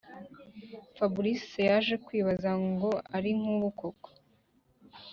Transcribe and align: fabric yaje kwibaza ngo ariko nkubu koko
fabric 0.95 1.43
yaje 1.67 1.95
kwibaza 2.05 2.51
ngo 2.67 2.91
ariko 3.17 3.37
nkubu 3.43 3.69
koko 3.79 4.09